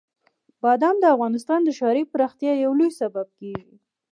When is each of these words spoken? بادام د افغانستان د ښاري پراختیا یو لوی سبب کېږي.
بادام 0.63 0.95
د 1.01 1.05
افغانستان 1.15 1.59
د 1.63 1.69
ښاري 1.77 2.03
پراختیا 2.11 2.53
یو 2.63 2.71
لوی 2.79 2.91
سبب 2.99 3.27
کېږي. 3.39 3.75